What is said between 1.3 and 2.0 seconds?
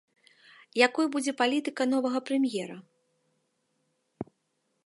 палітыка